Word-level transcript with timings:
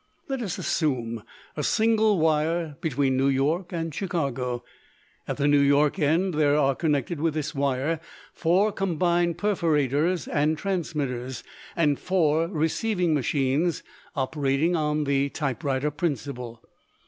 Let 0.27 0.41
us 0.41 0.57
assume 0.57 1.21
a 1.55 1.61
single 1.61 2.17
wire 2.17 2.75
between 2.81 3.17
New 3.17 3.27
York 3.27 3.71
and 3.71 3.93
Chicago. 3.93 4.63
At 5.27 5.37
the 5.37 5.47
New 5.47 5.59
York 5.61 5.99
end 5.99 6.33
there 6.33 6.55
are 6.57 6.73
connected 6.73 7.21
with 7.21 7.35
this 7.35 7.53
wire 7.53 7.99
four 8.33 8.71
combined 8.71 9.37
perforators 9.37 10.27
and 10.27 10.57
transmitters, 10.57 11.43
and 11.75 11.99
four 11.99 12.47
receiving 12.47 13.13
machines 13.13 13.83
operating 14.15 14.75
on 14.75 15.03
the 15.03 15.29
typewriter 15.29 15.91
principle. 15.91 16.63